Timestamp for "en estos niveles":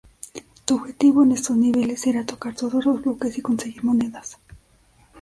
1.21-2.01